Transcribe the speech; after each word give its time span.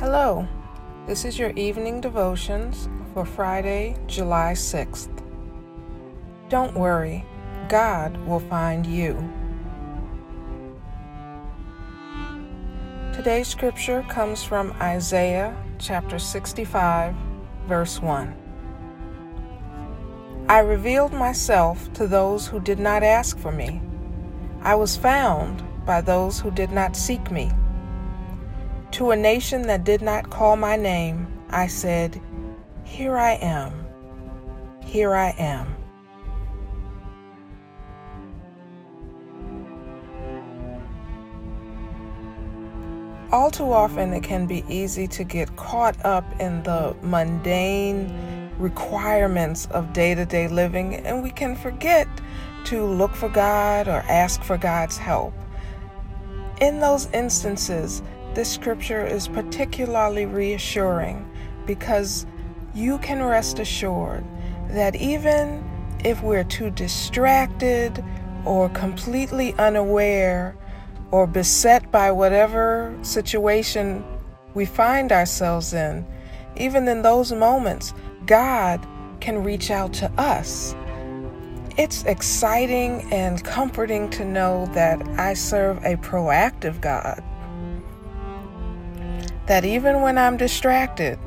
Hello, 0.00 0.46
this 1.08 1.24
is 1.24 1.40
your 1.40 1.50
evening 1.56 2.00
devotions 2.00 2.88
for 3.12 3.24
Friday, 3.24 3.96
July 4.06 4.52
6th. 4.52 5.10
Don't 6.48 6.72
worry, 6.74 7.26
God 7.68 8.16
will 8.18 8.38
find 8.38 8.86
you. 8.86 9.16
Today's 13.12 13.48
scripture 13.48 14.04
comes 14.08 14.44
from 14.44 14.72
Isaiah 14.80 15.56
chapter 15.80 16.20
65, 16.20 17.16
verse 17.66 18.00
1. 18.00 18.36
I 20.48 20.60
revealed 20.60 21.12
myself 21.12 21.92
to 21.94 22.06
those 22.06 22.46
who 22.46 22.60
did 22.60 22.78
not 22.78 23.02
ask 23.02 23.36
for 23.36 23.50
me. 23.50 23.82
I 24.62 24.76
was 24.76 24.96
found 24.96 25.64
by 25.84 26.02
those 26.02 26.38
who 26.38 26.52
did 26.52 26.70
not 26.70 26.94
seek 26.94 27.32
me. 27.32 27.50
To 28.92 29.10
a 29.10 29.16
nation 29.16 29.62
that 29.62 29.84
did 29.84 30.02
not 30.02 30.30
call 30.30 30.56
my 30.56 30.76
name, 30.76 31.26
I 31.50 31.66
said, 31.66 32.20
Here 32.84 33.16
I 33.16 33.32
am, 33.34 33.86
here 34.84 35.14
I 35.14 35.34
am. 35.38 35.74
All 43.30 43.50
too 43.50 43.70
often, 43.70 44.14
it 44.14 44.22
can 44.22 44.46
be 44.46 44.64
easy 44.70 45.06
to 45.08 45.22
get 45.22 45.54
caught 45.56 46.02
up 46.04 46.24
in 46.40 46.62
the 46.62 46.96
mundane 47.02 48.50
requirements 48.58 49.66
of 49.66 49.92
day 49.92 50.14
to 50.14 50.24
day 50.24 50.48
living, 50.48 50.94
and 50.94 51.22
we 51.22 51.30
can 51.30 51.54
forget 51.54 52.08
to 52.64 52.84
look 52.84 53.14
for 53.14 53.28
God 53.28 53.86
or 53.86 54.02
ask 54.08 54.42
for 54.42 54.56
God's 54.56 54.96
help. 54.96 55.34
In 56.62 56.80
those 56.80 57.06
instances, 57.12 58.02
this 58.38 58.52
scripture 58.54 59.04
is 59.04 59.26
particularly 59.26 60.24
reassuring 60.24 61.28
because 61.66 62.24
you 62.72 62.96
can 62.98 63.20
rest 63.20 63.58
assured 63.58 64.24
that 64.68 64.94
even 64.94 65.68
if 66.04 66.22
we're 66.22 66.44
too 66.44 66.70
distracted 66.70 68.04
or 68.44 68.68
completely 68.68 69.54
unaware 69.54 70.56
or 71.10 71.26
beset 71.26 71.90
by 71.90 72.12
whatever 72.12 72.96
situation 73.02 74.04
we 74.54 74.64
find 74.64 75.10
ourselves 75.10 75.74
in, 75.74 76.06
even 76.56 76.86
in 76.86 77.02
those 77.02 77.32
moments, 77.32 77.92
God 78.26 78.86
can 79.18 79.42
reach 79.42 79.72
out 79.72 79.92
to 79.94 80.08
us. 80.12 80.76
It's 81.76 82.04
exciting 82.04 83.12
and 83.12 83.42
comforting 83.42 84.08
to 84.10 84.24
know 84.24 84.66
that 84.74 85.02
I 85.18 85.34
serve 85.34 85.78
a 85.78 85.96
proactive 85.96 86.80
God 86.80 87.20
that 89.48 89.64
even 89.64 90.02
when 90.02 90.18
I'm 90.18 90.36
distracted, 90.36 91.18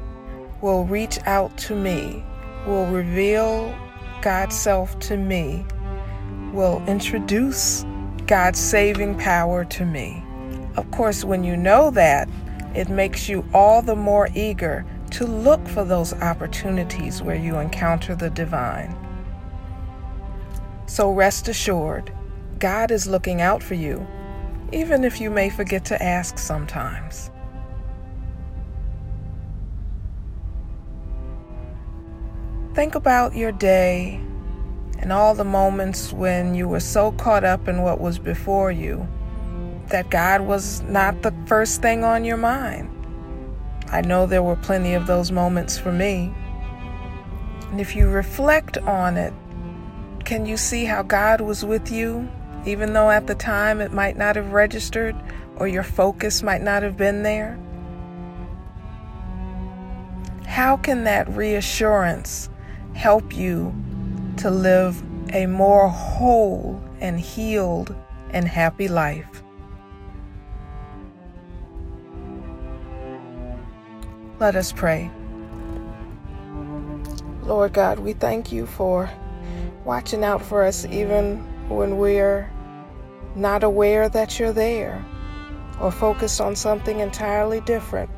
will 0.62 0.86
reach 0.86 1.18
out 1.26 1.58
to 1.58 1.76
me, 1.76 2.24
will 2.68 2.86
reveal 2.86 3.76
God's 4.22 4.56
self 4.56 4.98
to 5.00 5.18
me, 5.18 5.66
will 6.54 6.84
introduce 6.86 7.84
God's 8.28 8.60
saving 8.60 9.18
power 9.18 9.66
to 9.66 9.86
me. 9.86 10.24
Of 10.78 10.90
course, 10.92 11.24
when 11.24 11.44
you 11.44 11.58
know 11.58 11.90
that, 11.92 12.30
it 12.76 12.90
makes 12.90 13.28
you 13.28 13.44
all 13.56 13.82
the 13.82 13.96
more 13.96 14.30
eager 14.36 14.86
to 15.10 15.26
look 15.26 15.68
for 15.68 15.84
those 15.84 16.14
opportunities 16.14 17.24
where 17.24 17.36
you 17.36 17.58
encounter 17.58 18.16
the 18.16 18.30
divine. 18.30 18.96
So 20.86 21.12
rest 21.12 21.48
assured, 21.48 22.14
God 22.60 22.92
is 22.92 23.08
looking 23.08 23.42
out 23.42 23.64
for 23.64 23.74
you, 23.74 24.06
even 24.72 25.04
if 25.04 25.20
you 25.20 25.32
may 25.32 25.50
forget 25.50 25.84
to 25.86 26.02
ask 26.02 26.38
sometimes. 26.38 27.31
Think 32.74 32.96
about 32.96 33.36
your 33.36 33.52
day 33.52 34.22
and 35.00 35.12
all 35.12 35.36
the 35.36 35.44
moments 35.44 36.14
when 36.14 36.56
you 36.56 36.70
were 36.70 36.80
so 36.80 37.12
caught 37.12 37.44
up 37.44 37.68
in 37.68 37.82
what 37.82 38.00
was 38.00 38.18
before 38.18 38.72
you 38.72 39.06
that 39.88 40.10
God 40.10 40.40
was 40.42 40.80
not 40.84 41.22
the 41.22 41.34
first 41.48 41.82
thing 41.82 42.06
on 42.06 42.24
your 42.24 42.38
mind. 42.38 42.90
I 43.90 44.00
know 44.00 44.26
there 44.26 44.42
were 44.42 44.56
plenty 44.56 44.94
of 44.94 45.06
those 45.06 45.34
moments 45.34 45.78
for 45.78 45.92
me. 45.92 46.34
And 47.72 47.82
if 47.82 47.94
you 47.94 48.08
reflect 48.08 48.78
on 48.78 49.18
it, 49.18 49.34
can 50.24 50.46
you 50.46 50.56
see 50.56 50.86
how 50.86 51.04
God 51.04 51.42
was 51.42 51.66
with 51.66 51.92
you, 51.92 52.30
even 52.66 52.94
though 52.94 53.10
at 53.10 53.28
the 53.28 53.36
time 53.36 53.82
it 53.82 53.92
might 53.92 54.16
not 54.16 54.38
have 54.38 54.54
registered 54.54 55.16
or 55.58 55.68
your 55.68 55.84
focus 55.84 56.42
might 56.42 56.62
not 56.62 56.84
have 56.84 56.96
been 56.96 57.24
there? 57.24 57.60
How 60.46 60.78
can 60.78 61.04
that 61.04 61.28
reassurance 61.30 62.50
help 62.94 63.36
you 63.36 63.74
to 64.38 64.50
live 64.50 65.02
a 65.34 65.46
more 65.46 65.90
whole 65.90 66.82
and 67.00 67.20
healed 67.20 67.96
and 68.32 68.48
happy 68.48 68.88
life. 68.88 69.44
Let 74.40 74.56
us 74.56 74.72
pray. 74.72 75.12
Lord 77.44 77.74
God, 77.74 78.00
we 78.00 78.14
thank 78.14 78.52
you 78.52 78.66
for 78.66 79.10
watching 79.86 80.24
out 80.24 80.42
for 80.42 80.64
us 80.64 80.86
even 80.86 81.38
when 81.70 81.98
we're 81.98 82.50
not 83.36 83.64
aware 83.64 84.10
that 84.10 84.40
you're 84.40 84.54
there 84.54 85.04
or 85.80 85.92
focused 85.92 86.42
on 86.42 86.56
something 86.56 87.00
entirely 87.00 87.62
different. 87.62 88.10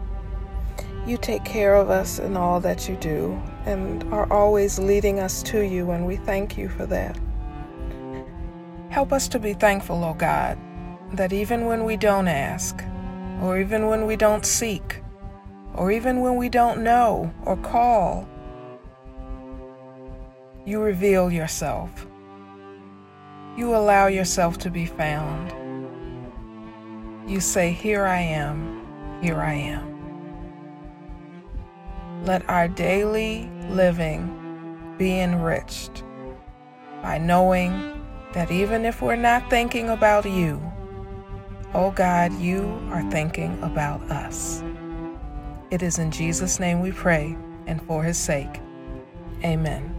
You 1.06 1.17
take 1.17 1.44
care 1.44 1.75
of 1.75 1.89
us 1.89 2.19
in 2.19 2.38
all 2.38 2.59
that 2.61 2.88
you 2.88 2.95
do 2.95 3.41
and 3.66 4.03
are 4.13 4.31
always 4.31 4.79
leading 4.79 5.19
us 5.19 5.44
to 5.44 5.61
you, 5.61 5.91
and 5.91 6.06
we 6.06 6.16
thank 6.16 6.57
you 6.57 6.69
for 6.69 6.85
that. 6.85 7.19
Help 8.89 9.12
us 9.12 9.28
to 9.29 9.39
be 9.39 9.53
thankful, 9.53 10.03
O 10.03 10.09
oh 10.09 10.13
God, 10.13 10.57
that 11.13 11.33
even 11.33 11.66
when 11.66 11.83
we 11.83 11.97
don't 11.97 12.28
ask, 12.28 12.83
or 13.41 13.59
even 13.59 13.88
when 13.88 14.06
we 14.06 14.16
don't 14.16 14.45
seek, 14.45 15.01
or 15.75 15.91
even 15.91 16.22
when 16.22 16.35
we 16.38 16.47
don't 16.47 16.83
know 16.83 17.33
or 17.45 17.57
call, 17.57 18.28
you 20.66 20.79
reveal 20.79 21.31
yourself. 21.31 22.07
You 23.57 23.75
allow 23.75 24.07
yourself 24.07 24.57
to 24.59 24.69
be 24.69 24.85
found. 24.85 25.51
You 27.29 27.39
say, 27.39 27.72
Here 27.72 28.06
I 28.06 28.19
am, 28.19 29.19
here 29.22 29.41
I 29.41 29.53
am. 29.53 29.93
Let 32.23 32.50
our 32.50 32.69
daily 32.69 33.50
living 33.69 34.95
be 34.97 35.19
enriched 35.19 36.03
by 37.01 37.17
knowing 37.17 38.01
that 38.34 38.50
even 38.50 38.85
if 38.85 39.01
we're 39.01 39.17
not 39.17 39.50
thinking 39.50 39.89
about 39.89 40.23
you, 40.23 40.62
oh 41.73 41.91
God, 41.91 42.31
you 42.39 42.79
are 42.91 43.09
thinking 43.12 43.62
about 43.62 44.01
us. 44.03 44.63
It 45.69 45.83
is 45.83 46.00
in 46.00 46.12
Jesus' 46.12 46.59
name 46.59 46.79
we 46.79 46.91
pray 46.94 47.38
and 47.67 47.81
for 47.81 48.03
his 48.03 48.17
sake. 48.17 48.62
Amen. 49.44 49.93